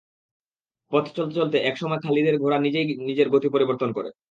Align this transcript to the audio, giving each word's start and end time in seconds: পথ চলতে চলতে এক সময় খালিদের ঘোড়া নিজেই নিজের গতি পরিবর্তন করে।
পথ 0.91 1.05
চলতে 1.17 1.33
চলতে 1.35 1.57
এক 1.61 1.75
সময় 1.77 1.99
খালিদের 1.99 2.35
ঘোড়া 2.37 2.57
নিজেই 2.59 2.85
নিজের 3.07 3.27
গতি 3.29 3.47
পরিবর্তন 3.49 3.89
করে। 3.93 4.09